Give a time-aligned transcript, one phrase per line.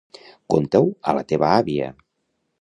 [0.53, 1.91] Conta-ho a la teva àvia!